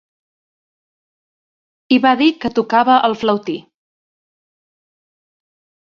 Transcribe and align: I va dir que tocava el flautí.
I 1.97 2.01
va 2.07 2.15
dir 2.23 2.31
que 2.45 2.53
tocava 2.61 2.99
el 3.11 3.17
flautí. 3.25 3.59